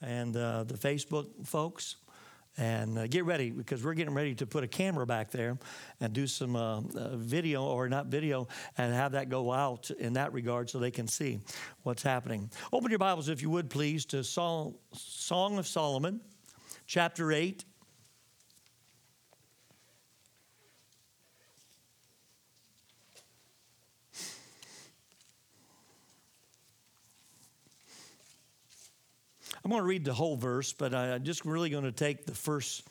[0.00, 1.96] and uh, the Facebook folks.
[2.56, 5.56] And uh, get ready because we're getting ready to put a camera back there
[6.00, 10.14] and do some uh, uh, video or not video and have that go out in
[10.14, 11.38] that regard so they can see
[11.84, 12.50] what's happening.
[12.72, 16.20] Open your Bibles, if you would, please, to Song, Song of Solomon,
[16.86, 17.64] chapter 8.
[29.68, 32.34] I'm going to read the whole verse, but I'm just really going to take the
[32.34, 32.88] first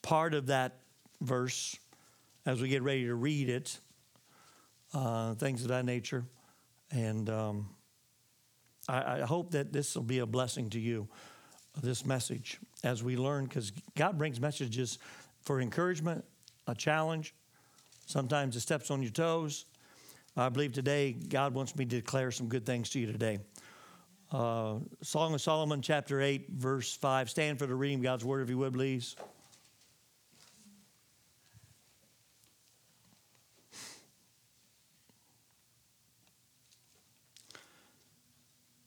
[0.00, 0.78] part of that
[1.20, 1.76] verse
[2.46, 3.78] as we get ready to read it,
[4.94, 6.24] uh, things of that nature.
[6.90, 7.68] And um,
[8.88, 11.06] I, I hope that this will be a blessing to you,
[11.82, 14.98] this message, as we learn, because God brings messages
[15.42, 16.24] for encouragement,
[16.66, 17.34] a challenge,
[18.06, 19.66] sometimes it steps on your toes
[20.36, 23.38] I believe today God wants me to declare some good things to you today.
[24.32, 27.30] Uh, Song of Solomon, chapter 8, verse 5.
[27.30, 29.14] Stand for the reading of God's word, if you would, please.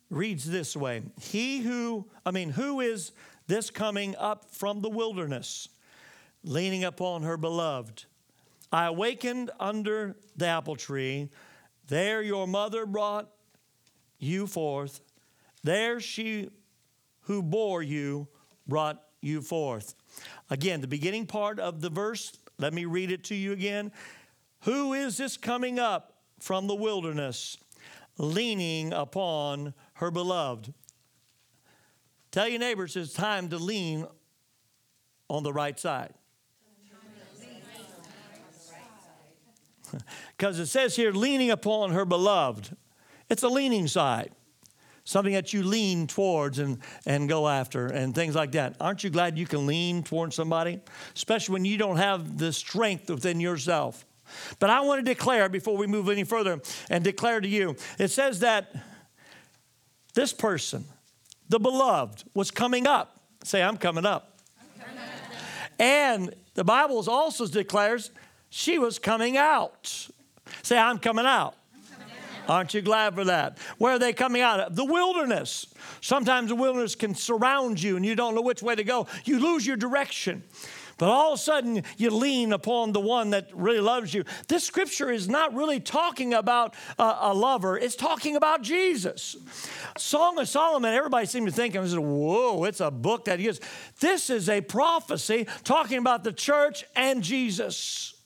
[0.09, 3.13] Reads this way He who, I mean, who is
[3.47, 5.69] this coming up from the wilderness,
[6.43, 8.03] leaning upon her beloved?
[8.71, 11.29] I awakened under the apple tree.
[11.87, 13.29] There your mother brought
[14.19, 15.01] you forth.
[15.63, 16.49] There she
[17.21, 18.27] who bore you
[18.67, 19.95] brought you forth.
[20.49, 23.91] Again, the beginning part of the verse, let me read it to you again.
[24.63, 27.57] Who is this coming up from the wilderness,
[28.17, 30.73] leaning upon her beloved?
[32.31, 34.05] Tell your neighbors it's time to lean
[35.29, 36.13] on the right side.
[40.37, 42.75] Because it says here, leaning upon her beloved.
[43.29, 44.31] It's a leaning side,
[45.03, 48.75] something that you lean towards and, and go after, and things like that.
[48.79, 50.79] Aren't you glad you can lean towards somebody?
[51.15, 54.05] Especially when you don't have the strength within yourself.
[54.59, 58.09] But I want to declare before we move any further and declare to you it
[58.09, 58.73] says that
[60.13, 60.85] this person,
[61.47, 63.21] the beloved, was coming up.
[63.43, 64.39] Say, I'm coming up.
[64.59, 65.09] I'm coming up.
[65.79, 68.11] and the Bible also declares
[68.49, 70.07] she was coming out.
[70.63, 71.55] Say, I'm coming out.
[72.47, 73.57] Aren't you glad for that?
[73.77, 74.75] Where are they coming out of?
[74.75, 75.73] The wilderness.
[76.01, 79.07] Sometimes the wilderness can surround you and you don't know which way to go.
[79.25, 80.43] You lose your direction.
[80.97, 84.23] But all of a sudden, you lean upon the one that really loves you.
[84.47, 89.35] This scripture is not really talking about a, a lover, it's talking about Jesus.
[89.95, 93.59] Song of Solomon, everybody seems to think, whoa, it's a book that he is.
[93.99, 98.16] This is a prophecy talking about the church and Jesus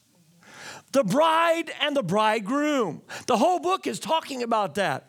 [0.91, 3.01] the bride and the bridegroom.
[3.27, 5.07] The whole book is talking about that.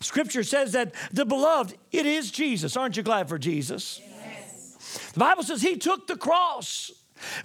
[0.00, 2.76] Scripture says that the beloved, it is Jesus.
[2.76, 4.00] Aren't you glad for Jesus?
[4.00, 5.10] Yes.
[5.12, 6.92] The Bible says he took the cross.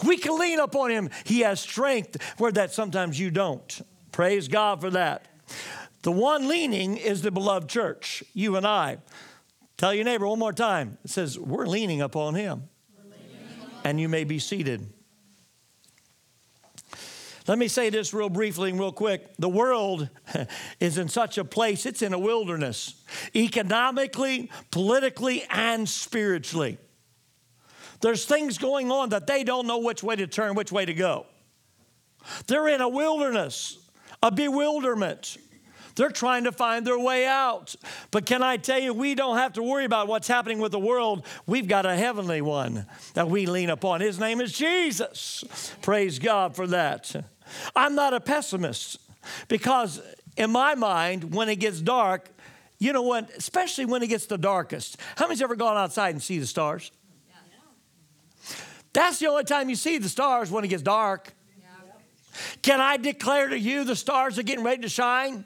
[0.06, 1.10] We can lean upon him.
[1.24, 3.82] He has strength where that sometimes you don't.
[4.12, 5.28] Praise God for that.
[6.04, 8.98] The one leaning is the beloved church, you and I.
[9.78, 10.98] Tell your neighbor one more time.
[11.04, 12.70] It says, We're leaning upon him.
[13.04, 14.94] Leaning and you may be seated.
[17.48, 19.36] Let me say this real briefly and real quick.
[19.38, 20.10] The world
[20.80, 23.04] is in such a place, it's in a wilderness,
[23.36, 26.78] economically, politically, and spiritually.
[28.02, 30.94] There's things going on that they don't know which way to turn, which way to
[30.94, 31.26] go.
[32.48, 33.78] They're in a wilderness,
[34.22, 35.38] a bewilderment.
[35.96, 37.76] They're trying to find their way out.
[38.12, 40.80] But can I tell you, we don't have to worry about what's happening with the
[40.80, 41.26] world.
[41.46, 44.02] We've got a heavenly one that we lean upon.
[44.02, 45.44] His name is Jesus.
[45.82, 47.14] Praise God for that.
[47.76, 49.00] I'm not a pessimist
[49.48, 50.02] because,
[50.38, 52.30] in my mind, when it gets dark,
[52.80, 54.98] you know what, especially when it gets the darkest.
[55.16, 56.92] How many's ever gone outside and see the stars?
[58.94, 61.34] That's the only time you see the stars when it gets dark.
[62.62, 65.46] Can I declare to you the stars are getting ready to shine?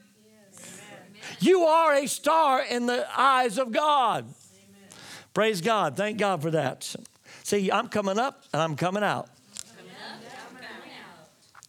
[1.39, 4.25] You are a star in the eyes of God.
[4.25, 4.89] Amen.
[5.33, 5.95] Praise God.
[5.95, 6.95] Thank God for that.
[7.43, 9.29] See, I'm coming up and I'm coming out.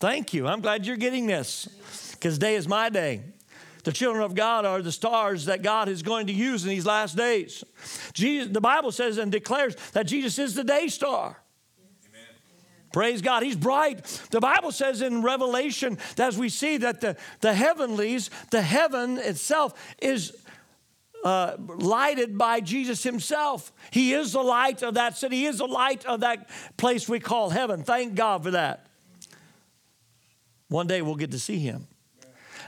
[0.01, 0.47] Thank you.
[0.47, 1.69] I'm glad you're getting this
[2.13, 3.23] because day is my day.
[3.85, 6.87] The children of God are the stars that God is going to use in these
[6.87, 7.65] last days.
[8.13, 11.39] Jesus, the Bible says and declares that Jesus is the day star.
[12.93, 13.43] Praise God.
[13.43, 14.05] He's bright.
[14.31, 19.75] The Bible says in Revelation, as we see that the, the heavenlies, the heaven itself
[20.01, 20.35] is
[21.25, 23.73] uh, lighted by Jesus himself.
[23.91, 25.37] He is the light of that city.
[25.37, 27.83] He is the light of that place we call heaven.
[27.83, 28.87] Thank God for that.
[30.69, 31.89] One day we'll get to see him.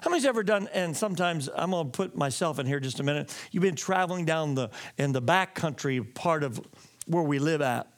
[0.03, 3.03] How many's ever done, and sometimes I'm going to put myself in here just a
[3.03, 3.35] minute.
[3.51, 6.59] You've been traveling down the, in the back country part of
[7.07, 7.90] where we live at.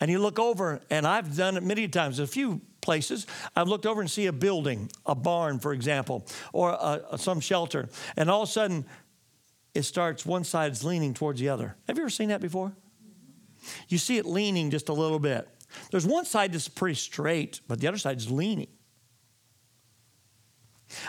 [0.00, 3.26] And you look over, and I've done it many times, a few places.
[3.56, 7.88] I've looked over and see a building, a barn, for example, or a, some shelter.
[8.16, 8.84] And all of a sudden,
[9.74, 11.76] it starts, one side's leaning towards the other.
[11.88, 12.72] Have you ever seen that before?
[13.88, 15.48] You see it leaning just a little bit.
[15.90, 18.68] There's one side that's pretty straight, but the other side's leaning.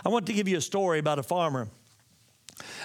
[0.04, 1.68] I want to give you a story about a farmer.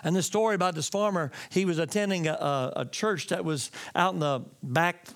[0.02, 4.14] And the story about this farmer, he was attending a, a, church that was out
[4.14, 5.06] in the back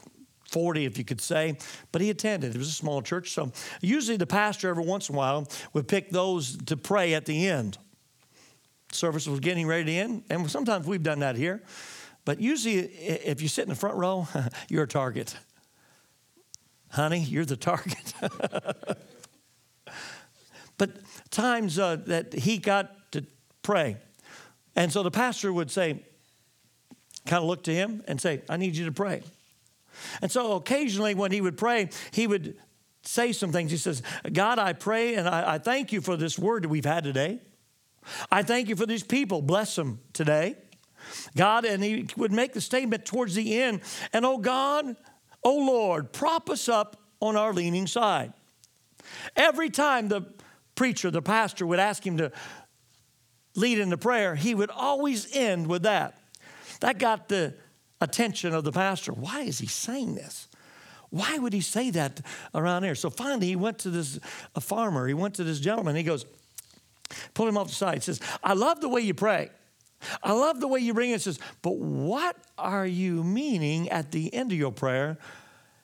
[0.55, 1.59] 40, if you could say,
[1.91, 2.55] but he attended.
[2.55, 3.33] It was a small church.
[3.33, 7.27] So usually the pastor, every once in a while, would pick those to pray at
[7.27, 7.77] the end.
[8.93, 11.65] Service was getting ready to end, and sometimes we've done that here.
[12.25, 14.29] But usually, if you sit in the front row,
[14.69, 15.37] you're a target.
[16.93, 18.15] Honey, you're the target.
[20.79, 20.91] but
[21.33, 23.27] times uh, that he got to
[23.63, 23.97] pray.
[24.77, 26.05] And so the pastor would say,
[27.27, 29.25] kind of look to him and say, I need you to pray.
[30.23, 32.57] And so occasionally when he would pray, he would
[33.03, 33.71] say some things.
[33.71, 34.03] He says,
[34.33, 37.41] God, I pray and I, I thank you for this word that we've had today.
[38.31, 39.43] I thank you for these people.
[39.43, 40.57] Bless them today.
[41.37, 43.83] God, and he would make the statement towards the end,
[44.13, 44.97] and oh God,
[45.43, 48.33] oh Lord, prop us up on our leaning side.
[49.37, 50.23] Every time the
[50.75, 52.33] preacher, the pastor would ask him to
[53.55, 56.19] lead in the prayer, he would always end with that.
[56.81, 57.55] That got the
[58.05, 59.13] attention of the pastor.
[59.13, 60.49] Why is he saying this?
[61.11, 62.21] Why would he say that
[62.55, 62.95] around here?
[62.95, 64.19] So finally, he went to this
[64.55, 65.07] a farmer.
[65.07, 65.97] He went to this gentleman.
[65.97, 66.27] He goes,
[67.35, 67.95] pull him off the side.
[67.95, 69.51] He says, I love the way you pray.
[70.23, 71.23] I love the way you bring it.
[71.23, 75.19] Says, but what are you meaning at the end of your prayer?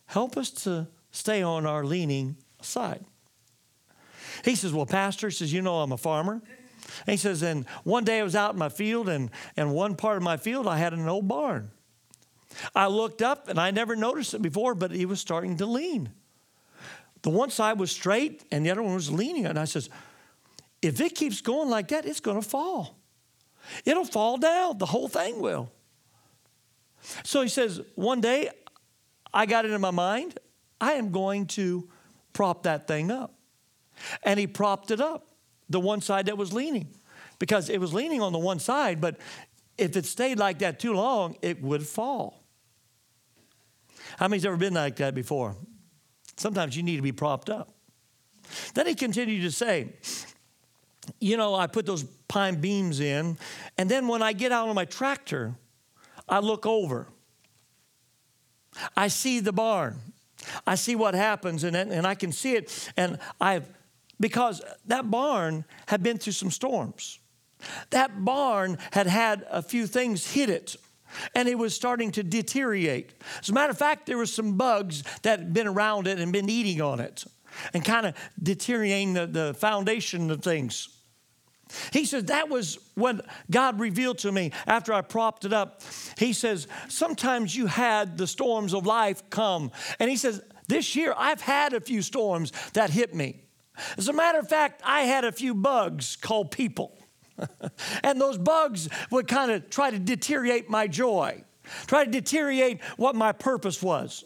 [0.06, 3.05] Help us to stay on our leaning side.
[4.44, 6.43] He says, Well, Pastor, says, You know, I'm a farmer.
[7.06, 9.96] And he says, And one day I was out in my field, and, and one
[9.96, 11.70] part of my field I had an old barn.
[12.75, 16.11] I looked up, and I never noticed it before, but he was starting to lean.
[17.23, 19.47] The one side was straight, and the other one was leaning.
[19.47, 19.88] And I says,
[20.82, 22.99] If it keeps going like that, it's going to fall.
[23.85, 24.79] It'll fall down.
[24.79, 25.70] The whole thing will.
[27.25, 28.50] So he says, One day
[29.32, 30.38] I got it in my mind,
[30.81, 31.88] I am going to
[32.32, 33.35] prop that thing up.
[34.23, 35.29] And he propped it up,
[35.69, 36.88] the one side that was leaning,
[37.38, 39.19] because it was leaning on the one side, but
[39.76, 42.39] if it stayed like that too long, it would fall.
[44.18, 45.56] How many's ever been like that before?
[46.36, 47.72] Sometimes you need to be propped up.
[48.74, 49.90] Then he continued to say,
[51.20, 53.38] You know, I put those pine beams in,
[53.76, 55.54] and then when I get out on my tractor,
[56.28, 57.08] I look over.
[58.96, 59.98] I see the barn.
[60.66, 62.90] I see what happens, and, and I can see it.
[62.96, 63.68] And I've
[64.18, 67.18] because that barn had been through some storms.
[67.88, 70.76] That barn had had a few things hit it
[71.34, 73.14] and it was starting to deteriorate.
[73.40, 76.32] As a matter of fact, there were some bugs that had been around it and
[76.32, 77.24] been eating on it
[77.74, 80.88] and kind of deteriorating the, the foundation of things.
[81.92, 85.82] He says, That was what God revealed to me after I propped it up.
[86.18, 89.70] He says, Sometimes you had the storms of life come.
[89.98, 93.44] And he says, This year I've had a few storms that hit me.
[93.96, 96.98] As a matter of fact, I had a few bugs called people.
[98.02, 101.44] and those bugs would kind of try to deteriorate my joy,
[101.87, 104.25] try to deteriorate what my purpose was.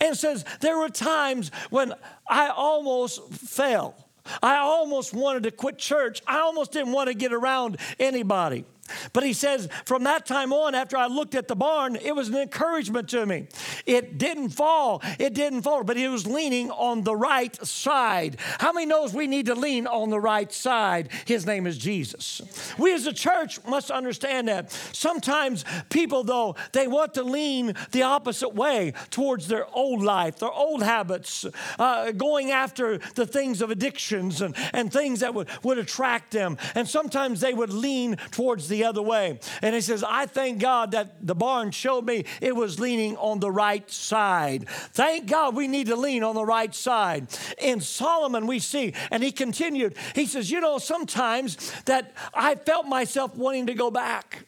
[0.00, 1.92] And says, There were times when
[2.28, 3.94] I almost fell.
[4.42, 6.22] I almost wanted to quit church.
[6.26, 8.64] I almost didn't want to get around anybody.
[9.12, 12.28] But he says, from that time on, after I looked at the barn, it was
[12.28, 13.48] an encouragement to me.
[13.84, 15.02] It didn't fall.
[15.18, 18.36] It didn't fall, but it was leaning on the right side.
[18.58, 21.10] How many knows we need to lean on the right side?
[21.24, 22.42] His name is Jesus.
[22.78, 24.70] We as a church must understand that.
[24.92, 30.52] Sometimes people, though, they want to lean the opposite way towards their old life, their
[30.52, 31.44] old habits,
[31.78, 36.56] uh, going after the things of addictions and, and things that would, would attract them.
[36.74, 39.38] And sometimes they would lean towards the the other way.
[39.62, 43.40] And he says, I thank God that the barn showed me it was leaning on
[43.40, 44.68] the right side.
[44.68, 47.28] Thank God we need to lean on the right side.
[47.58, 52.86] In Solomon, we see, and he continued, he says, You know, sometimes that I felt
[52.86, 54.46] myself wanting to go back,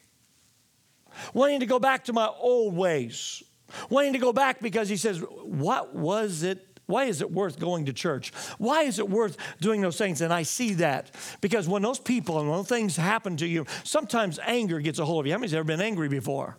[1.33, 3.43] wanting to go back to my old ways
[3.89, 7.85] wanting to go back because he says, What was it why is it worth going
[7.85, 8.33] to church?
[8.57, 10.21] Why is it worth doing those things?
[10.21, 14.39] And I see that because when those people and when things happen to you, sometimes
[14.39, 15.33] anger gets a hold of you.
[15.33, 16.57] How many's ever been angry before?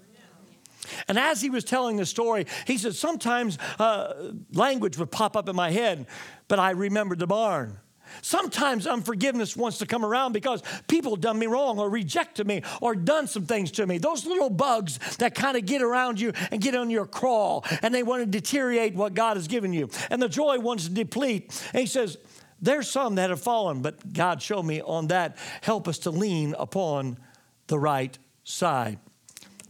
[1.08, 5.48] And as he was telling the story, he said, Sometimes uh, language would pop up
[5.48, 6.06] in my head,
[6.46, 7.80] but I remembered the barn.
[8.22, 12.94] Sometimes unforgiveness wants to come around because people done me wrong or rejected me or
[12.94, 13.98] done some things to me.
[13.98, 17.94] Those little bugs that kind of get around you and get on your crawl and
[17.94, 19.90] they want to deteriorate what God has given you.
[20.10, 21.68] And the joy wants to deplete.
[21.72, 22.18] And he says,
[22.60, 25.36] There's some that have fallen, but God show me on that.
[25.62, 27.18] Help us to lean upon
[27.66, 28.98] the right side.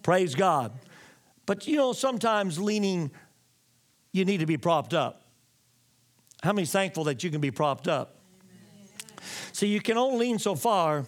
[0.03, 0.73] Praise God.
[1.47, 3.11] But you know, sometimes leaning,
[4.13, 5.23] you need to be propped up.
[6.43, 8.20] How many thankful that you can be propped up?
[9.53, 11.05] See, you can only lean so far,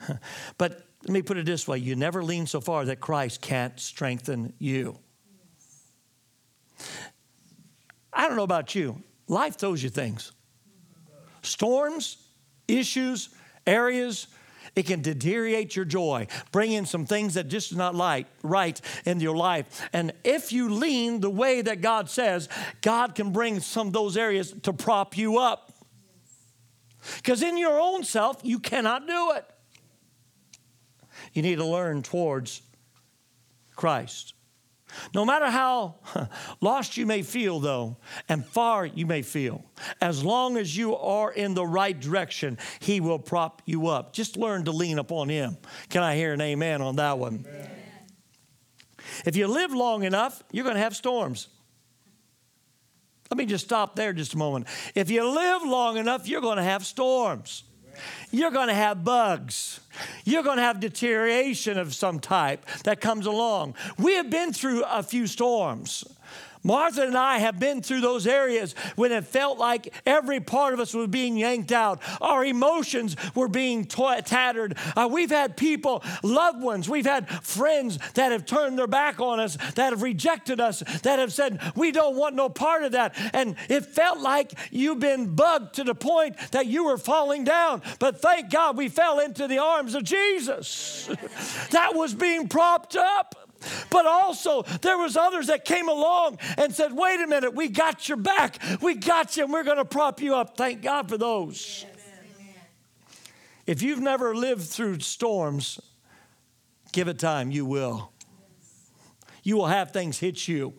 [0.58, 3.78] but let me put it this way you never lean so far that Christ can't
[3.78, 4.98] strengthen you.
[8.12, 10.32] I don't know about you, life throws you things
[11.42, 12.16] storms,
[12.66, 13.28] issues,
[13.66, 14.26] areas.
[14.74, 19.20] It can deteriorate your joy, bring in some things that just not light, right in
[19.20, 19.88] your life.
[19.92, 22.48] And if you lean the way that God says,
[22.82, 25.72] God can bring some of those areas to prop you up.
[27.16, 29.44] Because in your own self, you cannot do it.
[31.32, 32.62] You need to learn towards
[33.74, 34.34] Christ.
[35.14, 35.96] No matter how
[36.60, 37.96] lost you may feel, though,
[38.28, 39.64] and far you may feel,
[40.00, 44.12] as long as you are in the right direction, He will prop you up.
[44.12, 45.56] Just learn to lean upon Him.
[45.88, 47.44] Can I hear an amen on that one?
[47.48, 47.70] Amen.
[49.24, 51.48] If you live long enough, you're going to have storms.
[53.30, 54.66] Let me just stop there just a moment.
[54.94, 57.64] If you live long enough, you're going to have storms.
[58.30, 59.80] You're going to have bugs.
[60.24, 63.74] You're going to have deterioration of some type that comes along.
[63.98, 66.04] We have been through a few storms.
[66.66, 70.80] Martha and I have been through those areas when it felt like every part of
[70.80, 72.00] us was being yanked out.
[72.20, 74.76] Our emotions were being t- tattered.
[74.96, 79.38] Uh, we've had people, loved ones, we've had friends that have turned their back on
[79.38, 83.14] us, that have rejected us, that have said, We don't want no part of that.
[83.32, 87.82] And it felt like you've been bugged to the point that you were falling down.
[88.00, 91.06] But thank God we fell into the arms of Jesus.
[91.70, 93.45] that was being propped up.
[93.90, 98.08] But also, there was others that came along and said, wait a minute, we got
[98.08, 98.58] your back.
[98.80, 100.56] We got you, and we're going to prop you up.
[100.56, 101.84] Thank God for those.
[101.84, 102.54] Amen.
[103.66, 105.80] If you've never lived through storms,
[106.92, 108.12] give it time, you will.
[109.42, 110.74] You will have things hit you.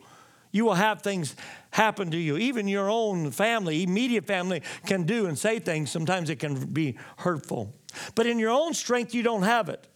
[0.50, 1.36] You will have things
[1.70, 2.38] happen to you.
[2.38, 5.90] Even your own family, immediate family, can do and say things.
[5.90, 7.74] Sometimes it can be hurtful.
[8.14, 9.86] But in your own strength, you don't have it.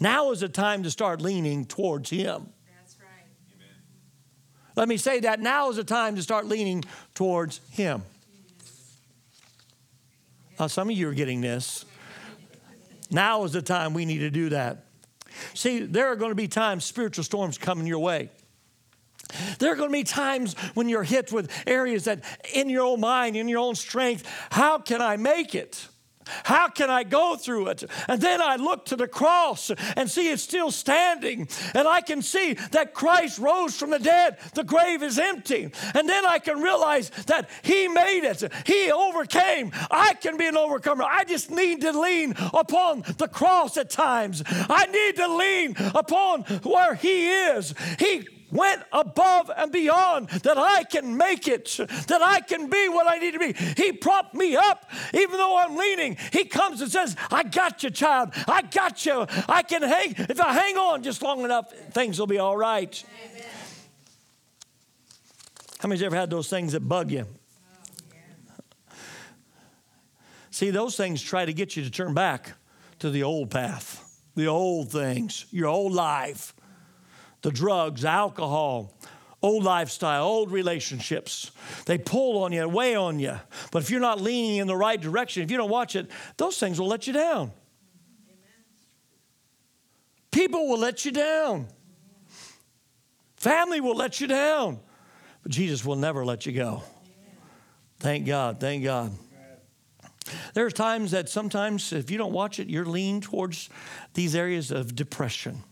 [0.00, 2.48] Now is the time to start leaning towards Him.
[2.78, 3.26] That's right.
[3.54, 3.68] Amen.
[4.76, 8.02] Let me say that now is the time to start leaning towards Him.
[10.68, 11.84] Some of you are getting this.
[13.10, 14.84] Now is the time we need to do that.
[15.52, 18.30] See, there are going to be times spiritual storms coming your way.
[19.58, 22.22] There are going to be times when you're hit with areas that
[22.54, 25.88] in your own mind, in your own strength, how can I make it?
[26.44, 27.84] How can I go through it?
[28.08, 31.48] And then I look to the cross and see it's still standing.
[31.74, 34.38] And I can see that Christ rose from the dead.
[34.54, 35.70] The grave is empty.
[35.94, 38.42] And then I can realize that He made it.
[38.66, 39.72] He overcame.
[39.90, 41.04] I can be an overcomer.
[41.04, 44.42] I just need to lean upon the cross at times.
[44.46, 47.74] I need to lean upon where He is.
[47.98, 53.06] He went above and beyond that I can make it, that I can be what
[53.06, 53.52] I need to be.
[53.76, 56.16] He propped me up, even though I'm leaning.
[56.32, 58.30] He comes and says, I got you, child.
[58.48, 59.26] I got you.
[59.48, 60.14] I can hang.
[60.16, 63.04] If I hang on just long enough, things will be all right.
[63.30, 63.44] Amen.
[65.80, 67.26] How many's ever had those things that bug you?
[70.50, 72.52] See, those things try to get you to turn back
[73.00, 76.53] to the old path, the old things, your old life
[77.44, 78.90] the drugs, alcohol,
[79.42, 81.50] old lifestyle, old relationships.
[81.84, 83.38] They pull on you, weigh on you.
[83.70, 86.58] But if you're not leaning in the right direction, if you don't watch it, those
[86.58, 87.52] things will let you down.
[90.30, 91.68] People will let you down.
[93.36, 94.80] Family will let you down.
[95.42, 96.82] But Jesus will never let you go.
[97.98, 98.58] Thank God.
[98.58, 99.12] Thank God.
[100.54, 103.68] There's times that sometimes, if you don't watch it, you're leaning towards
[104.14, 105.62] these areas of depression.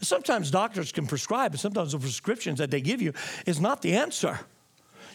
[0.00, 3.12] Sometimes doctors can prescribe, but sometimes the prescriptions that they give you
[3.46, 4.40] is not the answer.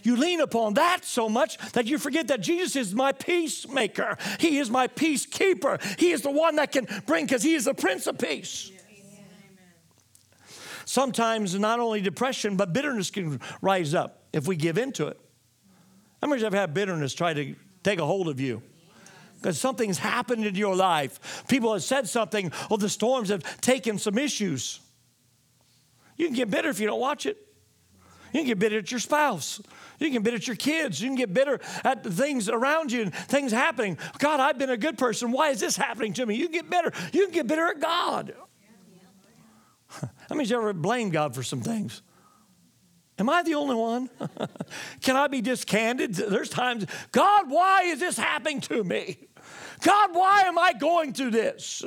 [0.04, 4.18] You lean upon that so much that you forget that Jesus is my peacemaker.
[4.40, 5.82] He is my peacekeeper.
[5.98, 8.72] He is the one that can bring, because He is the Prince of Peace.
[10.86, 15.18] Sometimes not only depression, but bitterness can rise up if we give into it.
[16.22, 18.62] How many of you have had bitterness try to take a hold of you?
[19.44, 21.44] Because something's happened in your life.
[21.50, 24.80] People have said something, or the storms have taken some issues.
[26.16, 27.38] You can get bitter if you don't watch it.
[28.32, 29.62] You can get bitter at your spouse.
[30.00, 31.02] You can get bitter at your kids.
[31.02, 33.98] You can get bitter at the things around you and things happening.
[34.18, 35.32] God, I've been a good person.
[35.32, 36.36] Why is this happening to me?
[36.36, 36.92] You can get bitter.
[37.12, 38.34] You can get bitter at God.
[40.02, 42.02] How many's ever blame God for some things?
[43.20, 44.10] Am I the only one?
[45.02, 46.16] Can I be just candid?
[46.16, 49.28] There's times, God, why is this happening to me?
[49.84, 51.84] God, why am I going through this?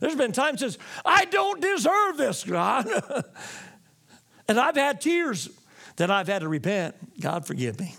[0.00, 2.88] There's been times since I don't deserve this, God.
[4.48, 5.48] and I've had tears
[5.96, 6.94] that I've had to repent.
[7.20, 7.94] God, forgive me.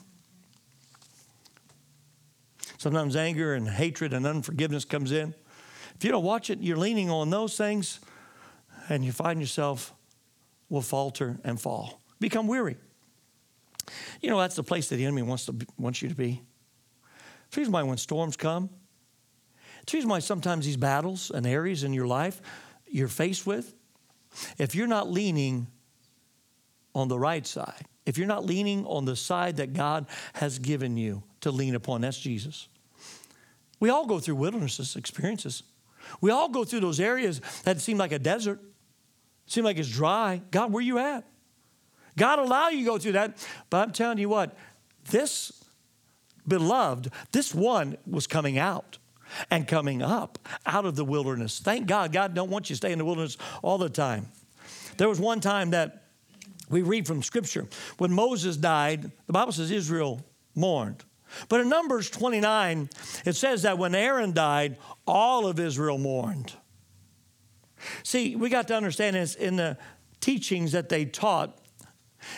[2.77, 5.35] Sometimes anger and hatred and unforgiveness comes in.
[5.95, 7.99] If you don't watch it, you're leaning on those things
[8.87, 9.93] and you find yourself
[10.69, 12.77] will falter and fall, become weary.
[14.21, 16.41] You know, that's the place that the enemy wants, to, wants you to be.
[17.49, 18.69] It's the reason why when storms come,
[19.81, 22.43] it's the reason why sometimes these battles and areas in your life
[22.87, 23.73] you're faced with,
[24.59, 25.65] if you're not leaning
[26.93, 30.95] on the right side, if you're not leaning on the side that God has given
[30.95, 32.67] you to lean upon, that's Jesus.
[33.79, 35.63] We all go through wilderness experiences.
[36.21, 38.59] We all go through those areas that seem like a desert,
[39.47, 40.43] seem like it's dry.
[40.51, 41.25] God, where you at?
[42.15, 43.43] God allow you to go through that.
[43.71, 44.55] But I'm telling you what,
[45.09, 45.51] this
[46.47, 48.97] beloved, this one was coming out
[49.51, 51.59] and coming up out of the wilderness.
[51.59, 54.27] Thank God, God don't want you to stay in the wilderness all the time.
[54.97, 56.03] There was one time that
[56.69, 57.67] we read from Scripture
[57.97, 61.03] when Moses died, the Bible says Israel mourned.
[61.47, 62.89] But in Numbers 29,
[63.25, 66.53] it says that when Aaron died, all of Israel mourned.
[68.03, 69.77] See, we got to understand this in the
[70.19, 71.57] teachings that they taught.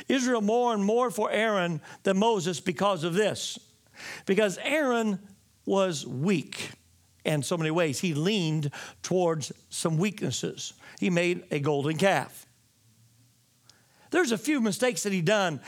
[0.08, 3.58] Israel mourned more for Aaron than Moses because of this.
[4.26, 5.20] Because Aaron
[5.66, 6.72] was weak
[7.24, 8.00] in so many ways.
[8.00, 8.72] He leaned
[9.04, 10.74] towards some weaknesses.
[11.00, 12.46] He made a golden calf.
[14.12, 15.62] There's a few mistakes that he done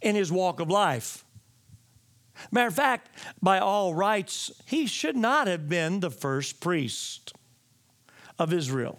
[0.00, 1.24] in his walk of life.
[2.52, 3.10] Matter of fact,
[3.42, 7.32] by all rights, he should not have been the first priest
[8.38, 8.98] of Israel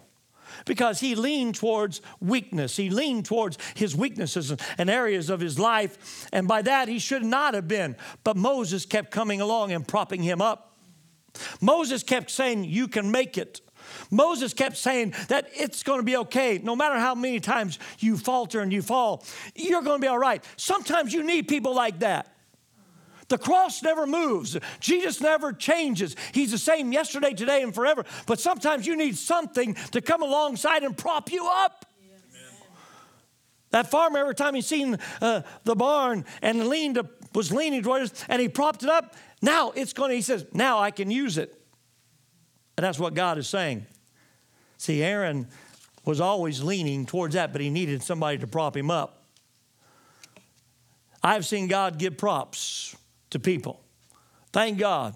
[0.64, 2.76] because he leaned towards weakness.
[2.76, 7.24] He leaned towards his weaknesses and areas of his life, and by that he should
[7.24, 7.96] not have been.
[8.24, 10.76] But Moses kept coming along and propping him up.
[11.60, 13.60] Moses kept saying, You can make it.
[14.10, 16.58] Moses kept saying that it's going to be okay.
[16.62, 20.18] No matter how many times you falter and you fall, you're going to be all
[20.18, 20.44] right.
[20.56, 22.34] Sometimes you need people like that.
[23.30, 24.58] The cross never moves.
[24.80, 26.16] Jesus never changes.
[26.32, 28.04] He's the same yesterday, today, and forever.
[28.26, 31.86] But sometimes you need something to come alongside and prop you up.
[33.70, 36.98] That farmer, every time he seen uh, the barn and leaned,
[37.32, 39.14] was leaning towards, and he propped it up.
[39.40, 40.16] Now it's going to.
[40.16, 41.56] He says, "Now I can use it."
[42.76, 43.86] And that's what God is saying.
[44.76, 45.46] See, Aaron
[46.04, 49.22] was always leaning towards that, but he needed somebody to prop him up.
[51.22, 52.96] I've seen God give props
[53.30, 53.80] to people.
[54.52, 55.14] Thank God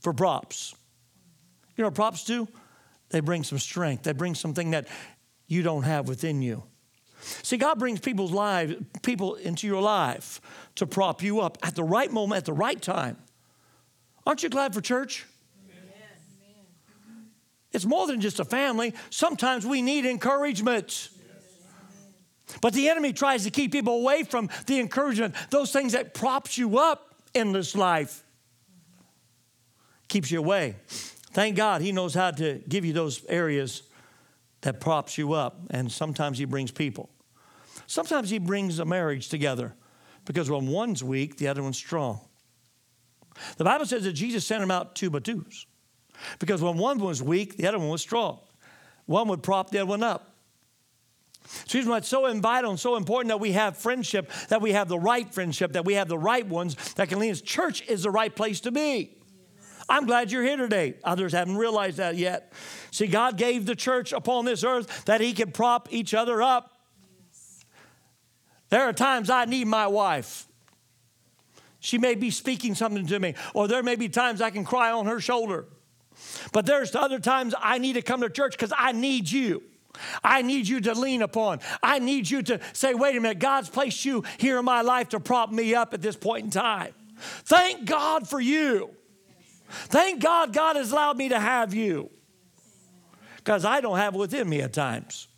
[0.00, 0.74] for props.
[1.76, 2.48] You know what props do?
[3.10, 4.86] They bring some strength, they bring something that
[5.46, 6.64] you don't have within you.
[7.20, 10.40] See, God brings people's lives, people into your life
[10.76, 13.16] to prop you up at the right moment, at the right time.
[14.26, 15.26] Aren't you glad for church?
[17.72, 18.94] It's more than just a family.
[19.10, 21.10] Sometimes we need encouragement.
[22.60, 26.56] But the enemy tries to keep people away from the encouragement, those things that props
[26.56, 27.05] you up
[27.52, 28.24] this life.
[30.08, 30.76] Keeps you away.
[30.86, 33.82] Thank God he knows how to give you those areas
[34.62, 35.58] that props you up.
[35.70, 37.10] And sometimes he brings people.
[37.86, 39.74] Sometimes he brings a marriage together
[40.24, 42.20] because when one's weak, the other one's strong.
[43.58, 45.66] The Bible says that Jesus sent them out two by twos
[46.38, 48.40] because when one was weak, the other one was strong.
[49.04, 50.35] One would prop the other one up.
[51.72, 54.88] Reason why it's so vital and so important that we have friendship, that we have
[54.88, 57.40] the right friendship, that we have the right ones that can lead us.
[57.40, 59.16] Church is the right place to be.
[59.88, 60.94] I'm glad you're here today.
[61.04, 62.52] Others haven't realized that yet.
[62.90, 66.72] See, God gave the church upon this earth that He can prop each other up.
[68.68, 70.48] There are times I need my wife.
[71.78, 74.90] She may be speaking something to me, or there may be times I can cry
[74.90, 75.66] on her shoulder.
[76.52, 79.62] But there's other times I need to come to church because I need you.
[80.22, 81.60] I need you to lean upon.
[81.82, 85.10] I need you to say, wait a minute, God's placed you here in my life
[85.10, 86.94] to prop me up at this point in time.
[87.18, 88.90] Thank God for you.
[89.68, 92.10] Thank God God has allowed me to have you.
[93.36, 95.28] Because I don't have it within me at times.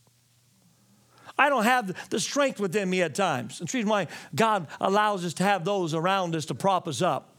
[1.38, 3.60] I don't have the strength within me at times.
[3.60, 7.00] It's the reason why God allows us to have those around us to prop us
[7.00, 7.36] up.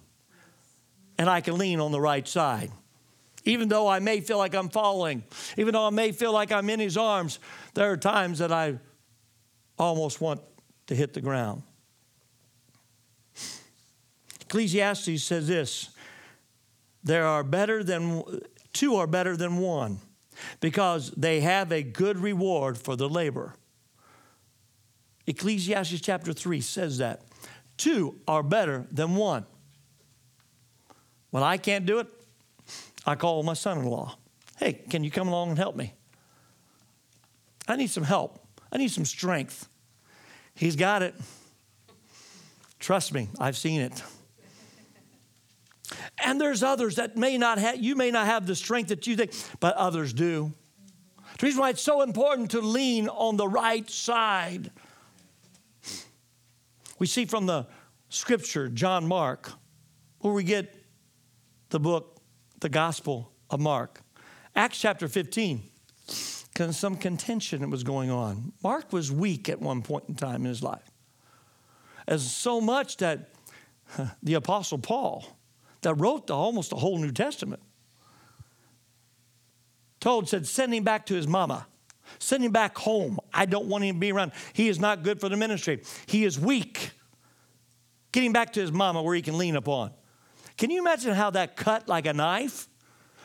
[1.18, 2.72] And I can lean on the right side.
[3.46, 5.24] Even though I may feel like I'm falling,
[5.58, 7.40] even though I may feel like I'm in his arms,
[7.74, 8.80] there are times that I
[9.78, 10.42] almost want
[10.88, 11.64] to hit the ground.
[14.42, 15.90] Ecclesiastes says this
[17.04, 18.24] there are better than
[18.74, 20.00] two are better than one
[20.60, 23.56] because they have a good reward for the labor.
[25.28, 27.22] Ecclesiastes chapter 3 says that.
[27.78, 29.46] Two are better than one.
[31.30, 32.08] When I can't do it,
[33.06, 34.18] I call my son in law.
[34.58, 35.94] Hey, can you come along and help me?
[37.68, 38.40] I need some help.
[38.72, 39.68] I need some strength.
[40.56, 41.16] He's got it.
[42.80, 44.04] Trust me, I've seen it.
[46.24, 49.16] And there's others that may not have, you may not have the strength that you
[49.16, 50.54] think, but others do.
[51.40, 54.72] The reason why it's so important to lean on the right side.
[57.00, 57.68] We see from the
[58.10, 59.52] scripture, John Mark,
[60.20, 60.76] where we get
[61.70, 62.19] the book,
[62.60, 64.02] the Gospel of Mark.
[64.56, 65.64] Acts chapter 15,
[66.72, 68.52] some contention that was going on.
[68.64, 70.92] Mark was weak at one point in time in his life.
[72.08, 73.30] As so much that
[74.22, 75.26] the Apostle Paul,
[75.82, 77.62] that wrote the, almost the whole New Testament,
[80.00, 81.68] told, said, send him back to his mama.
[82.18, 83.20] Send him back home.
[83.34, 84.32] I don't want him to be around.
[84.54, 85.84] He is not good for the ministry.
[86.08, 86.92] He is weak.
[88.12, 89.92] Get him back to his mama where he can lean upon.
[90.60, 92.68] Can you imagine how that cut like a knife?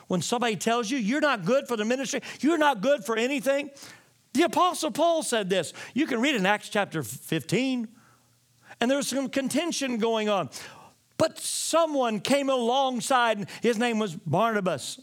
[0.07, 3.71] When somebody tells you you're not good for the ministry, you're not good for anything.
[4.33, 5.73] The Apostle Paul said this.
[5.93, 7.89] You can read in Acts chapter 15.
[8.79, 10.49] And there was some contention going on.
[11.17, 15.01] But someone came alongside, and his name was Barnabas.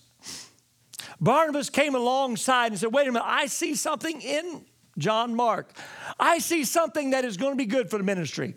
[1.20, 4.64] Barnabas came alongside and said, Wait a minute, I see something in
[4.96, 5.70] John Mark.
[6.18, 8.54] I see something that is going to be good for the ministry.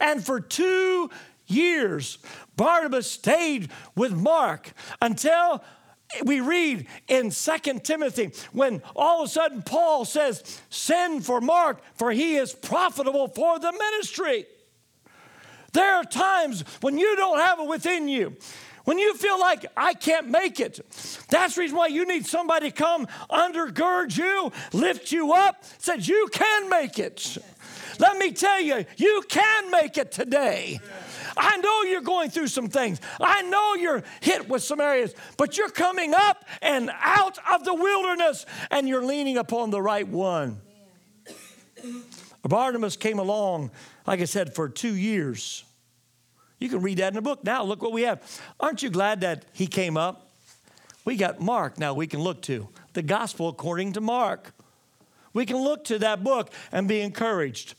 [0.00, 1.10] And for two
[1.50, 2.18] years,
[2.56, 5.62] Barnabas stayed with Mark until
[6.24, 11.82] we read in Second Timothy when all of a sudden Paul says, Send for Mark,
[11.94, 14.46] for he is profitable for the ministry.
[15.72, 18.36] There are times when you don't have it within you.
[18.84, 20.80] When you feel like I can't make it,
[21.28, 26.08] that's the reason why you need somebody to come undergird you, lift you up, says
[26.08, 27.36] you can make it.
[27.98, 30.80] Let me tell you, you can make it today.
[31.38, 33.00] I know you're going through some things.
[33.20, 37.74] I know you're hit with some areas, but you're coming up and out of the
[37.74, 40.60] wilderness and you're leaning upon the right one.
[42.42, 43.70] Barnabas came along,
[44.06, 45.64] like I said, for two years.
[46.58, 47.44] You can read that in the book.
[47.44, 48.20] Now, look what we have.
[48.58, 50.28] Aren't you glad that he came up?
[51.04, 52.68] We got Mark now we can look to.
[52.94, 54.52] The gospel according to Mark.
[55.32, 57.74] We can look to that book and be encouraged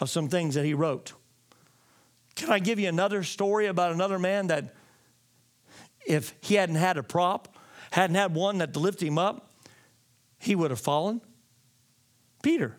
[0.00, 1.12] of some things that he wrote.
[2.38, 4.72] Can I give you another story about another man that
[6.06, 7.56] if he hadn't had a prop,
[7.90, 9.52] hadn't had one that to lift him up,
[10.38, 11.20] he would have fallen?
[12.40, 12.76] Peter.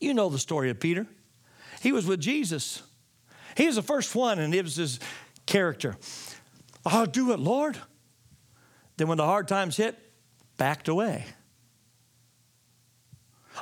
[0.00, 1.06] You know the story of Peter.
[1.82, 2.82] He was with Jesus.
[3.58, 5.00] He was the first one, and it was his
[5.44, 5.98] character.
[6.86, 7.76] I'll do it, Lord.
[8.96, 9.98] Then when the hard times hit,
[10.56, 11.26] backed away.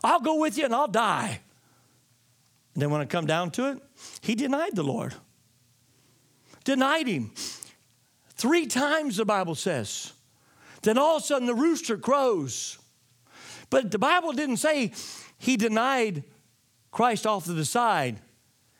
[0.04, 1.40] I'll go with you and I'll die.
[2.78, 3.82] Then when it come down to it,
[4.20, 5.14] he denied the Lord.
[6.64, 7.32] Denied him.
[8.34, 10.12] Three times the Bible says.
[10.82, 12.78] Then all of a sudden the rooster crows.
[13.68, 14.92] But the Bible didn't say
[15.38, 16.22] he denied
[16.92, 18.20] Christ off to the side.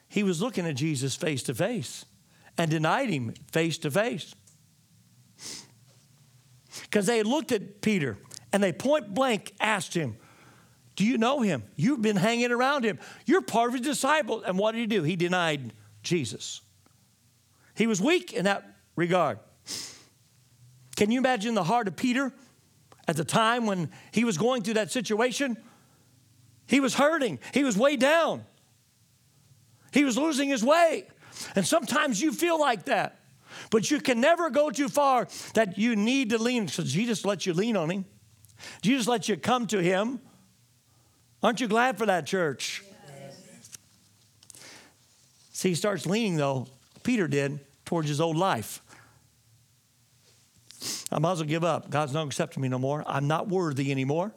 [0.08, 2.04] He was looking at Jesus face to face
[2.56, 4.34] and denied him face to face.
[6.82, 8.16] Because they looked at Peter
[8.52, 10.16] and they point blank asked him,
[10.98, 11.62] do you know him?
[11.76, 12.98] You've been hanging around him.
[13.24, 14.42] You're part of his disciples.
[14.44, 15.04] And what did he do?
[15.04, 16.60] He denied Jesus.
[17.76, 19.38] He was weak in that regard.
[20.96, 22.32] Can you imagine the heart of Peter
[23.06, 25.56] at the time when he was going through that situation?
[26.66, 28.44] He was hurting, he was way down,
[29.92, 31.06] he was losing his way.
[31.54, 33.20] And sometimes you feel like that,
[33.70, 36.66] but you can never go too far that you need to lean.
[36.66, 38.04] So Jesus lets you lean on him,
[38.82, 40.18] Jesus lets you come to him.
[41.42, 42.82] Aren't you glad for that, church?
[43.08, 43.70] Yes.
[45.52, 46.66] See, he starts leaning, though,
[47.02, 48.82] Peter did, towards his old life.
[51.10, 51.90] I might as well give up.
[51.90, 53.04] God's not accepting me no more.
[53.06, 54.32] I'm not worthy anymore.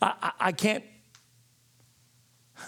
[0.00, 0.84] I, I, I can't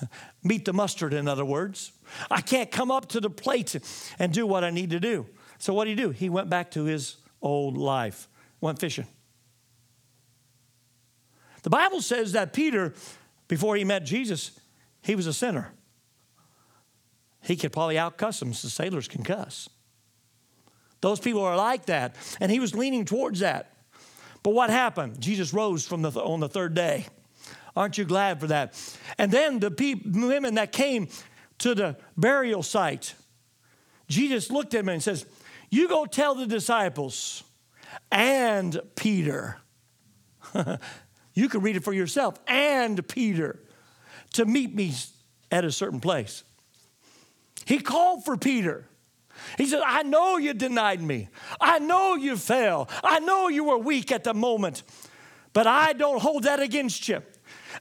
[0.42, 1.92] meet the mustard, in other words.
[2.30, 3.76] I can't come up to the plate
[4.18, 5.26] and do what I need to do.
[5.58, 6.10] So, what did he do?
[6.10, 8.28] He went back to his old life,
[8.60, 9.06] went fishing.
[11.62, 12.92] The Bible says that Peter,
[13.48, 14.58] before he met Jesus,
[15.02, 15.72] he was a sinner.
[17.42, 19.68] He could probably outcuss them, so sailors can cuss.
[21.00, 23.74] Those people are like that, and he was leaning towards that.
[24.42, 25.20] But what happened?
[25.20, 27.06] Jesus rose from the, on the third day.
[27.76, 28.74] Aren't you glad for that?
[29.18, 31.08] And then the pe- women that came
[31.58, 33.14] to the burial site,
[34.08, 35.26] Jesus looked at them and says,
[35.70, 37.44] You go tell the disciples
[38.10, 39.58] and Peter.
[41.34, 43.58] you can read it for yourself and Peter
[44.34, 44.94] to meet me
[45.50, 46.44] at a certain place.
[47.64, 48.86] He called for Peter.
[49.56, 51.28] He said, I know you denied me.
[51.60, 52.88] I know you fell.
[53.02, 54.82] I know you were weak at the moment,
[55.52, 57.22] but I don't hold that against you.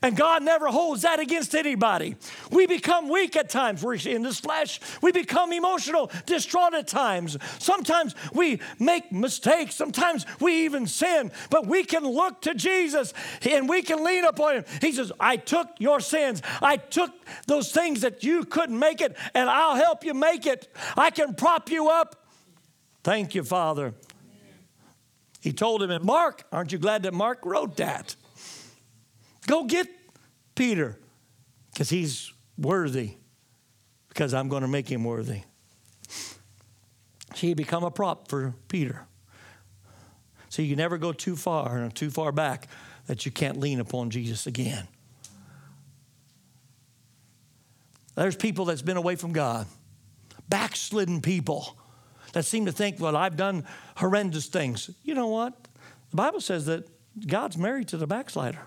[0.00, 2.16] And God never holds that against anybody.
[2.50, 3.82] We become weak at times.
[3.82, 4.80] We're in this flesh.
[5.02, 7.36] We become emotional, distraught at times.
[7.58, 9.74] Sometimes we make mistakes.
[9.74, 11.30] Sometimes we even sin.
[11.50, 14.64] But we can look to Jesus and we can lean upon Him.
[14.80, 16.42] He says, I took your sins.
[16.60, 17.12] I took
[17.46, 20.68] those things that you couldn't make it, and I'll help you make it.
[20.96, 22.26] I can prop you up.
[23.04, 23.94] Thank you, Father.
[25.40, 28.14] He told him, and Mark, aren't you glad that Mark wrote that?
[29.46, 29.88] Go get
[30.54, 30.98] Peter
[31.72, 33.14] because he's worthy,
[34.08, 35.42] because I'm going to make him worthy.
[37.34, 39.06] He become a prop for Peter.
[40.48, 42.68] So you never go too far and too far back
[43.06, 44.86] that you can't lean upon Jesus again.
[48.14, 49.66] There's people that's been away from God,
[50.48, 51.76] backslidden people
[52.34, 53.64] that seem to think, well, I've done
[53.96, 54.90] horrendous things.
[55.02, 55.54] You know what?
[56.10, 56.86] The Bible says that
[57.26, 58.60] God's married to the backslider.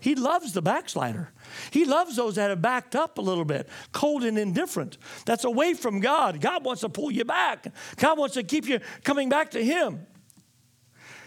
[0.00, 1.30] He loves the backslider.
[1.70, 4.98] He loves those that have backed up a little bit, cold and indifferent.
[5.24, 6.40] That's away from God.
[6.40, 7.66] God wants to pull you back.
[7.96, 10.06] God wants to keep you coming back to Him.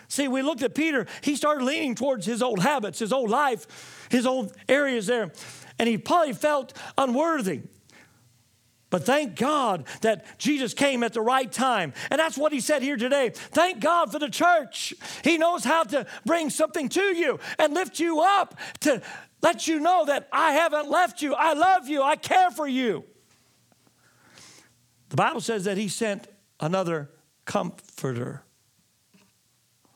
[0.10, 4.08] See, we looked at Peter, he started leaning towards his old habits, his old life,
[4.10, 5.34] his old areas there,
[5.80, 7.64] and he probably felt unworthy.
[8.98, 11.94] But thank God that Jesus came at the right time.
[12.10, 13.30] And that's what he said here today.
[13.32, 14.92] Thank God for the church.
[15.24, 19.04] He knows how to bring something to you and lift you up to
[19.44, 21.36] let you know that I haven't left you.
[21.36, 22.02] I love you.
[22.02, 23.04] I care for you.
[25.10, 26.26] The Bible says that he sent
[26.60, 27.12] another
[27.46, 28.42] comforter.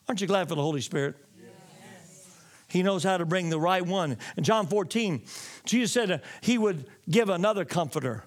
[0.07, 1.15] Aren't you glad for the Holy Spirit?
[2.67, 4.19] He knows how to bring the right one.
[4.37, 5.23] In John 14,
[5.65, 8.25] Jesus said he would give another comforter.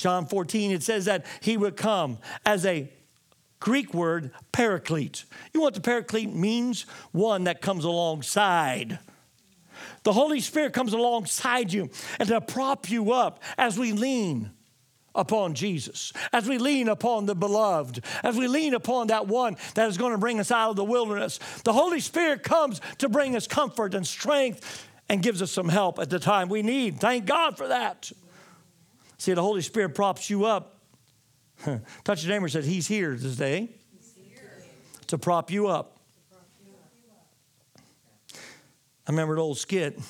[0.00, 2.90] John 14, it says that he would come as a
[3.60, 5.24] Greek word, paraclete.
[5.52, 6.82] You know what the paraclete means?
[7.12, 8.98] One that comes alongside.
[10.02, 14.50] The Holy Spirit comes alongside you and to prop you up as we lean
[15.14, 19.88] upon Jesus, as we lean upon the beloved, as we lean upon that one that
[19.88, 21.38] is going to bring us out of the wilderness.
[21.64, 25.98] The Holy Spirit comes to bring us comfort and strength and gives us some help
[25.98, 27.00] at the time we need.
[27.00, 28.12] Thank God for that.
[29.20, 30.80] See, the Holy Spirit props you up.
[32.04, 33.68] Touch your neighbor said, He's here today
[35.08, 35.98] to prop you up.
[38.32, 40.00] I remember an old skit.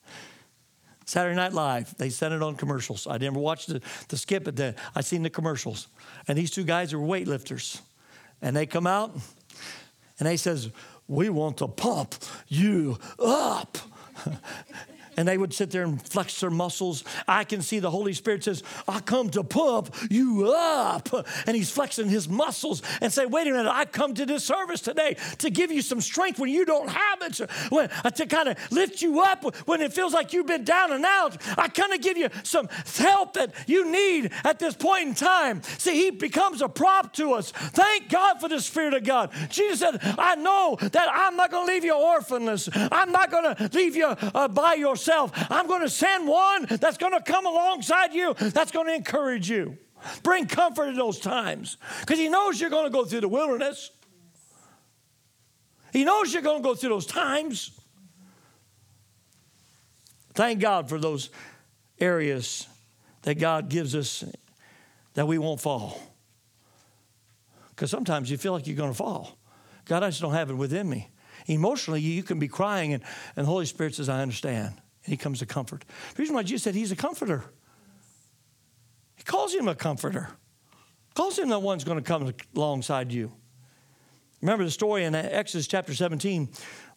[1.04, 1.94] Saturday Night Live.
[1.98, 3.06] They sent it on commercials.
[3.06, 5.88] I never watched the, the skit, but the, I seen the commercials.
[6.26, 7.82] And these two guys are weightlifters.
[8.40, 9.14] And they come out
[10.18, 10.70] and they says,
[11.08, 12.14] we want to pump
[12.48, 13.76] you up.
[15.16, 17.04] and they would sit there and flex their muscles.
[17.28, 21.08] I can see the Holy Spirit says, I come to pump you up.
[21.46, 24.80] And he's flexing his muscles and say, wait a minute, I come to this service
[24.80, 28.48] today to give you some strength when you don't have it, when, uh, to kind
[28.48, 31.36] of lift you up when it feels like you've been down and out.
[31.58, 35.62] I kind of give you some help that you need at this point in time.
[35.62, 37.52] See, he becomes a prop to us.
[37.52, 39.30] Thank God for the Spirit of God.
[39.48, 42.68] Jesus said, I know that I'm not going to leave you orphanless.
[42.74, 45.32] I'm not going to leave you uh, by yourself yourself.
[45.50, 49.48] I'm going to send one that's going to come alongside you, that's going to encourage
[49.48, 49.78] you.
[50.22, 53.90] Bring comfort in those times because He knows you're going to go through the wilderness.
[55.92, 57.70] He knows you're going to go through those times.
[60.34, 61.30] Thank God for those
[62.00, 62.66] areas
[63.22, 64.24] that God gives us
[65.14, 66.02] that we won't fall.
[67.70, 69.38] Because sometimes you feel like you're going to fall.
[69.84, 71.10] God, I just don't have it within me.
[71.46, 73.02] Emotionally, you can be crying, and,
[73.36, 75.84] and the Holy Spirit says, I understand and he comes to comfort.
[76.14, 77.44] The reason why Jesus said he's a comforter,
[79.16, 80.30] he calls him a comforter,
[81.14, 83.32] calls him the one's going to come alongside you.
[84.40, 86.50] Remember the story in Exodus chapter 17.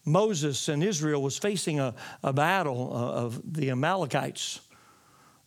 [0.04, 4.60] Moses and Israel was facing a, a battle uh, of the Amalekites.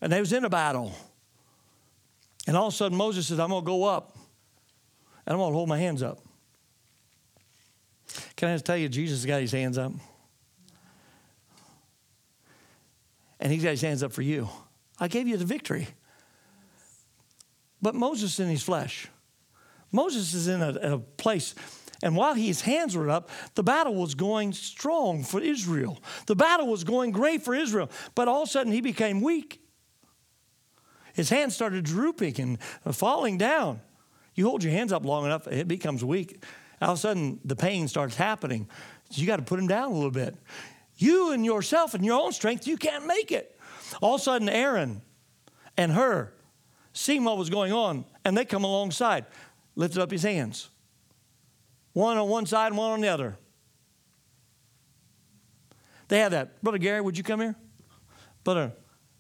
[0.02, 0.96] And they was in a battle.
[2.48, 4.18] And all of a sudden Moses says, I'm going to go up
[5.26, 6.20] and I'm going to hold my hands up.
[8.36, 9.92] Can I just tell you, Jesus got his hands up?
[13.42, 14.48] And he's got his hands up for you.
[15.00, 15.88] I gave you the victory.
[17.82, 19.08] But Moses in his flesh.
[19.92, 21.56] Moses is in a, a place,
[22.04, 26.02] And while his hands were up, the battle was going strong for Israel.
[26.28, 27.92] The battle was going great for Israel.
[28.16, 29.62] But all of a sudden, he became weak.
[31.14, 33.82] His hands started drooping and falling down.
[34.34, 36.44] You hold your hands up long enough, it becomes weak.
[36.82, 38.68] All of a sudden, the pain starts happening.
[39.10, 40.36] So you got to put him down a little bit.
[41.02, 43.60] You and yourself and your own strength, you can't make it.
[44.02, 45.02] All of a sudden, Aaron
[45.76, 46.32] and Hur
[46.94, 49.26] seeing what was going on, and they come alongside,
[49.76, 50.70] lifted up his hands.
[51.94, 53.36] One on one side and one on the other.
[56.08, 56.62] They had that.
[56.62, 57.56] Brother Gary, would you come here?
[58.44, 58.72] Brother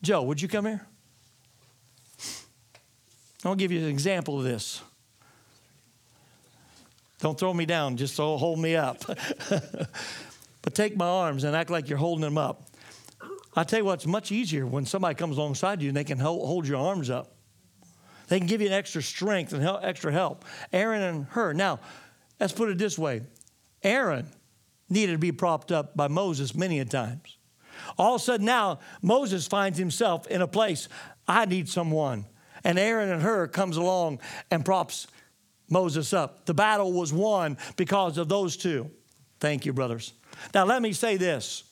[0.03, 0.85] Joe, would you come here?
[3.43, 4.83] I'll give you an example of this.
[7.17, 9.03] Don't throw me down, just hold me up.
[10.61, 12.67] but take my arms and act like you're holding them up.
[13.55, 16.19] I tell you what, it's much easier when somebody comes alongside you and they can
[16.19, 17.35] hold your arms up.
[18.27, 20.45] They can give you an extra strength and extra help.
[20.71, 21.51] Aaron and Hur.
[21.51, 21.81] Now,
[22.39, 23.23] let's put it this way
[23.83, 24.27] Aaron
[24.89, 27.37] needed to be propped up by Moses many a times.
[27.97, 30.87] All of a sudden now, Moses finds himself in a place,
[31.27, 32.25] I need someone.
[32.63, 34.19] And Aaron and Hur comes along
[34.51, 35.07] and props
[35.69, 36.45] Moses up.
[36.45, 38.91] The battle was won because of those two.
[39.39, 40.13] Thank you, brothers.
[40.53, 41.63] Now, let me say this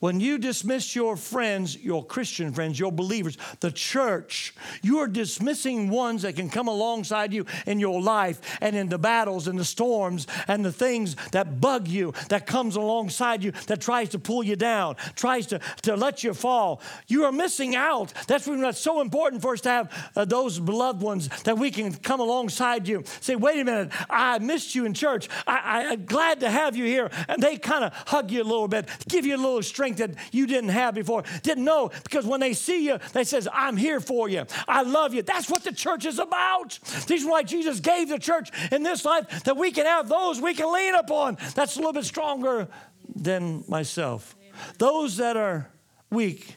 [0.00, 5.88] when you dismiss your friends, your Christian friends, your believers, the church, you are dismissing
[5.88, 9.64] ones that can come alongside you in your life and in the battles and the
[9.64, 14.42] storms and the things that bug you, that comes alongside you, that tries to pull
[14.42, 16.82] you down, tries to, to let you fall.
[17.06, 18.12] You are missing out.
[18.26, 21.70] That's why it's so important for us to have uh, those beloved ones that we
[21.70, 23.04] can come alongside you.
[23.20, 25.30] Say, wait a minute, I missed you in church.
[25.46, 27.10] I, I, I'm glad to have you here.
[27.26, 30.16] And they kind of hug you a little bit, give you a little strength strength
[30.16, 31.24] that you didn't have before.
[31.42, 34.44] Didn't know because when they see you, they says, I'm here for you.
[34.68, 35.22] I love you.
[35.22, 36.78] That's what the church is about.
[37.06, 40.40] This is why Jesus gave the church in this life that we can have those
[40.40, 41.38] we can lean upon.
[41.54, 42.68] That's a little bit stronger
[43.14, 44.36] than myself.
[44.78, 45.70] Those that are
[46.10, 46.56] weak,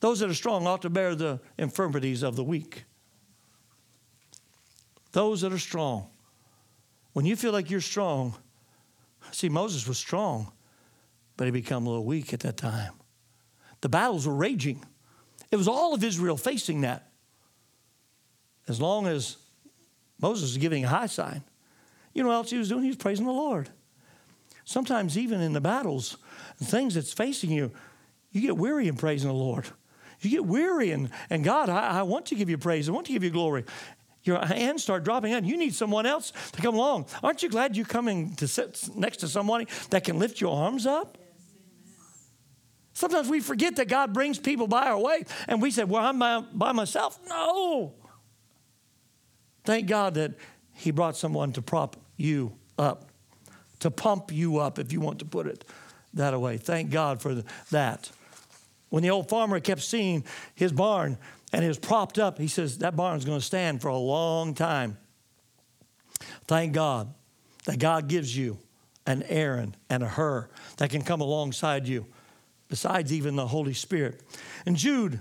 [0.00, 2.84] those that are strong ought to bear the infirmities of the weak.
[5.12, 6.08] Those that are strong.
[7.12, 8.34] When you feel like you're strong,
[9.32, 10.52] see, Moses was strong
[11.38, 12.92] but he became a little weak at that time.
[13.80, 14.84] The battles were raging.
[15.50, 17.10] It was all of Israel facing that.
[18.66, 19.38] As long as
[20.20, 21.42] Moses was giving a high sign,
[22.12, 22.82] you know what else he was doing?
[22.82, 23.70] He was praising the Lord.
[24.64, 26.18] Sometimes, even in the battles
[26.60, 27.70] things that's facing you,
[28.32, 29.64] you get weary in praising the Lord.
[30.20, 32.88] You get weary, and, and God, I, I want to give you praise.
[32.88, 33.64] I want to give you glory
[34.24, 35.44] your hands start dropping out.
[35.44, 37.06] You need someone else to come along.
[37.22, 40.86] Aren't you glad you're coming to sit next to somebody that can lift your arms
[40.86, 41.18] up?
[42.98, 46.18] Sometimes we forget that God brings people by our way and we say, Well, I'm
[46.18, 47.16] by, by myself.
[47.28, 47.94] No.
[49.62, 50.32] Thank God that
[50.72, 53.08] He brought someone to prop you up,
[53.78, 55.64] to pump you up, if you want to put it
[56.14, 56.56] that way.
[56.56, 58.10] Thank God for that.
[58.88, 60.24] When the old farmer kept seeing
[60.56, 61.18] his barn
[61.52, 64.54] and it was propped up, he says, That barn's going to stand for a long
[64.54, 64.98] time.
[66.48, 67.14] Thank God
[67.64, 68.58] that God gives you
[69.06, 72.04] an Aaron and a Hur that can come alongside you
[72.68, 74.22] besides even the Holy Spirit.
[74.66, 75.20] In Jude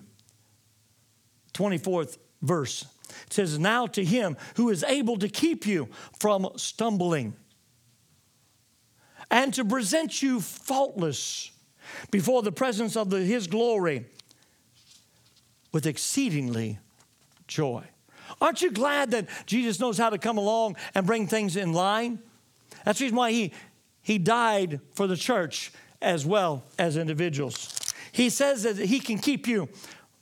[1.53, 2.85] 24th verse,
[3.25, 7.35] it says, Now to him who is able to keep you from stumbling
[9.31, 11.51] and to present you faultless
[12.11, 14.05] before the presence of the, his glory
[15.71, 16.79] with exceedingly
[17.47, 17.83] joy.
[18.41, 22.19] Aren't you glad that Jesus knows how to come along and bring things in line?
[22.85, 23.53] That's the reason why he,
[24.01, 27.73] he died for the church as well as individuals.
[28.11, 29.69] He says that he can keep you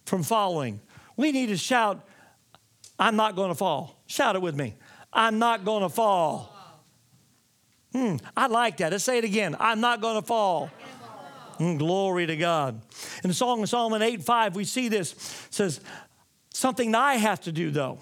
[0.06, 0.82] from falling.
[1.18, 2.06] We need to shout,
[3.00, 4.02] I'm not going to fall.
[4.08, 4.76] Shout it with me.
[5.12, 6.54] I'm not going to fall.
[7.94, 8.92] Hmm, I like that.
[8.92, 9.56] Let's say it again.
[9.60, 10.70] I'm not going to fall.
[11.60, 12.82] Mm, glory to God.
[13.24, 15.14] In the Song of Solomon 8 5, we see this.
[15.14, 15.80] It says,
[16.50, 18.00] Something I have to do, though.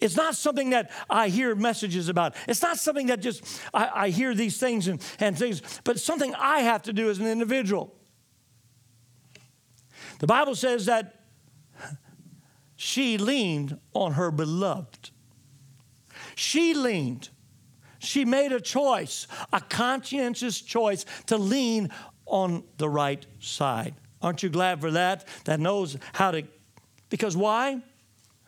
[0.00, 2.34] It's not something that I hear messages about.
[2.48, 6.34] It's not something that just I, I hear these things and, and things, but something
[6.34, 7.94] I have to do as an individual.
[10.20, 11.24] The Bible says that
[12.76, 15.10] she leaned on her beloved.
[16.34, 17.28] She leaned.
[17.98, 21.90] She made a choice, a conscientious choice to lean
[22.24, 23.94] on the right side.
[24.22, 25.26] Aren't you glad for that?
[25.44, 26.44] That knows how to,
[27.10, 27.82] because why?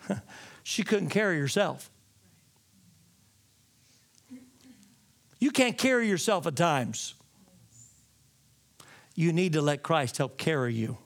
[0.63, 1.89] she couldn't carry herself.
[5.39, 7.15] You can't carry yourself at times.
[9.13, 10.97] You need to let Christ help carry you,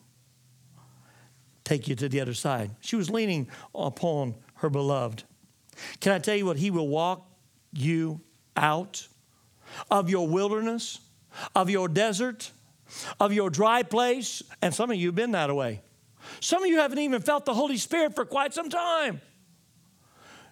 [1.64, 2.72] take you to the other side.
[2.80, 5.24] She was leaning upon her beloved.
[6.00, 6.58] Can I tell you what?
[6.58, 7.28] He will walk
[7.74, 8.22] you
[8.56, 9.08] out
[9.92, 11.00] of your wilderness,
[11.56, 12.52] of your desert,
[13.20, 14.42] of your dry place.
[14.62, 15.82] And some of you have been that way.
[16.40, 19.22] Some of you haven't even felt the Holy Spirit for quite some time.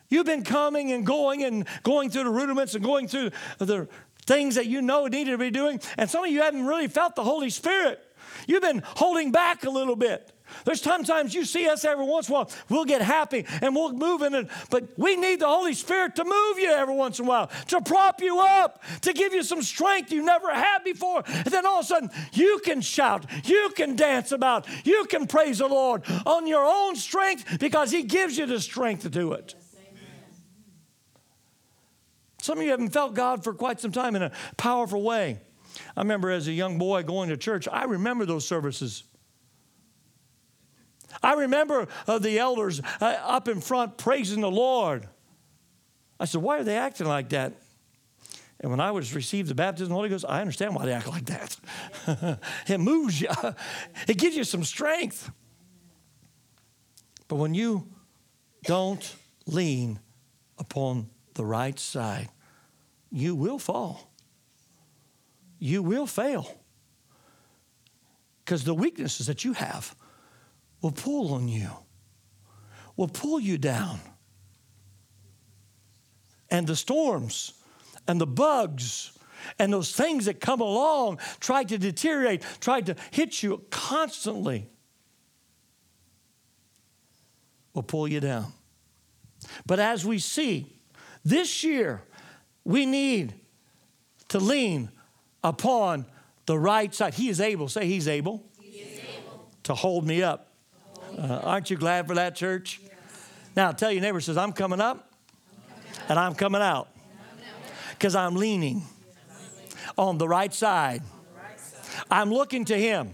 [0.10, 3.88] You've been coming and going and going through the rudiments and going through the
[4.26, 5.80] things that you know needed to be doing.
[5.98, 8.02] And some of you haven't really felt the Holy Spirit.
[8.48, 10.32] You've been holding back a little bit.
[10.64, 13.94] There's sometimes you see us every once in a while, we'll get happy and we'll
[13.94, 17.26] move in it, but we need the Holy Spirit to move you every once in
[17.26, 21.24] a while, to prop you up, to give you some strength you never had before.
[21.28, 25.26] And then all of a sudden, you can shout, you can dance about, you can
[25.26, 29.34] praise the Lord on your own strength because He gives you the strength to do
[29.34, 29.56] it.
[32.46, 35.40] Some of you haven't felt God for quite some time in a powerful way.
[35.98, 39.04] I remember as a young boy going to church, I remember those services.
[41.24, 45.08] I remember uh, the elders uh, up in front praising the Lord.
[46.20, 47.54] I said, Why are they acting like that?
[48.60, 50.94] And when I was received the baptism of the Holy Ghost, I understand why they
[50.94, 51.58] act like that.
[52.68, 53.30] it moves you,
[54.08, 55.32] it gives you some strength.
[57.28, 57.88] But when you
[58.66, 59.16] don't
[59.48, 60.00] lean
[60.60, 62.30] upon the right side,
[63.16, 64.12] you will fall.
[65.58, 66.54] You will fail.
[68.44, 69.96] Because the weaknesses that you have
[70.82, 71.70] will pull on you,
[72.98, 74.00] will pull you down.
[76.52, 77.54] And the storms
[78.06, 79.18] and the bugs
[79.58, 84.68] and those things that come along try to deteriorate, try to hit you constantly,
[87.74, 88.52] will pull you down.
[89.66, 90.82] But as we see
[91.24, 92.04] this year,
[92.66, 93.34] we need
[94.30, 94.90] to lean
[95.44, 96.06] upon
[96.48, 97.14] the right side.
[97.14, 99.48] He is able, say, He's able, He's able.
[99.64, 100.52] to hold me up.
[101.18, 102.82] Uh, aren't you glad for that, church?
[102.84, 102.92] Yes.
[103.56, 105.14] Now, tell your neighbor, says, I'm coming up
[106.10, 106.90] and I'm coming out
[107.92, 108.84] because I'm leaning
[109.98, 111.02] on the right side.
[112.12, 113.14] I'm looking to Him,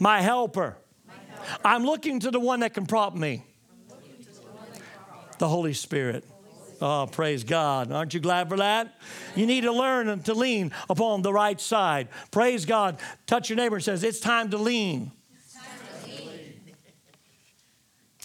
[0.00, 0.76] my helper.
[1.64, 3.44] I'm looking to the one that can prop me,
[5.38, 6.24] the Holy Spirit.
[6.80, 7.92] Oh, praise God.
[7.92, 8.94] Aren't you glad for that?
[9.36, 12.08] You need to learn to lean upon the right side.
[12.30, 12.98] Praise God.
[13.26, 15.12] Touch your neighbor and says, It's time to lean.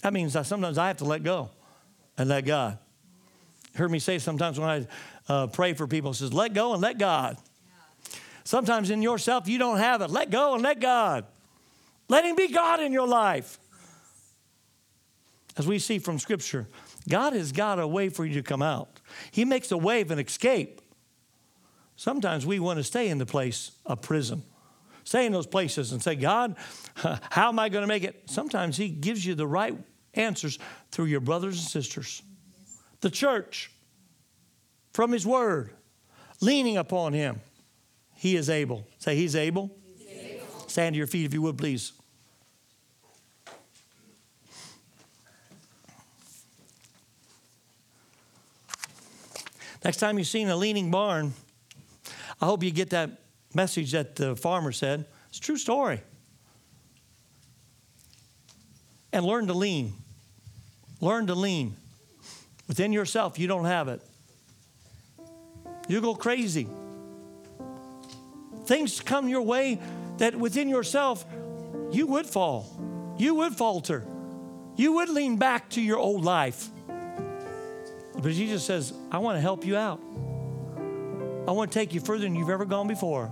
[0.02, 1.50] That means that sometimes I have to let go
[2.16, 2.78] and let God.
[3.74, 4.86] heard me say sometimes when I
[5.28, 7.36] uh, pray for people, says, let go and let God.
[8.44, 10.10] Sometimes in yourself you don't have it.
[10.10, 11.24] Let go and let God.
[12.08, 13.58] Let Him be God in your life.
[15.56, 16.68] As we see from Scripture,
[17.08, 19.00] God has got a way for you to come out.
[19.30, 20.80] He makes a way of an escape.
[21.96, 24.42] Sometimes we want to stay in the place of prison,
[25.04, 26.56] stay in those places and say, God,
[27.30, 28.24] how am I going to make it?
[28.26, 29.76] Sometimes He gives you the right
[30.14, 30.58] answers
[30.90, 32.22] through your brothers and sisters.
[33.00, 33.70] The church,
[34.92, 35.70] from His Word,
[36.40, 37.40] leaning upon Him.
[38.14, 38.86] He is able.
[38.98, 39.70] Say, He's able.
[39.96, 40.68] He's able.
[40.68, 41.92] Stand to your feet if you would, please.
[49.86, 51.32] Next time you've seen a leaning barn,
[52.40, 53.20] I hope you get that
[53.54, 55.04] message that the farmer said.
[55.28, 56.00] It's a true story.
[59.12, 59.92] And learn to lean.
[61.00, 61.76] Learn to lean.
[62.66, 64.02] Within yourself, you don't have it.
[65.86, 66.66] You go crazy.
[68.64, 69.80] Things come your way
[70.18, 71.24] that within yourself,
[71.92, 73.14] you would fall.
[73.18, 74.04] You would falter.
[74.74, 76.70] You would lean back to your old life.
[78.22, 80.00] But Jesus says, I want to help you out.
[81.48, 83.30] I want to take you further than you've ever gone before.